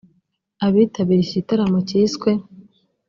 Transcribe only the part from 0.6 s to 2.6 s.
Abitabiriye iki gitaramo cyiswe �